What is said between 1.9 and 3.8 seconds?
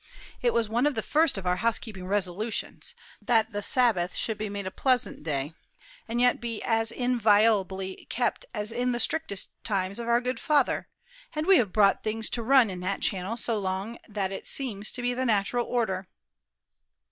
resolutions, that the